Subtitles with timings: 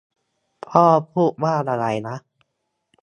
[0.67, 2.15] พ่อพูดว่าอะไรนะ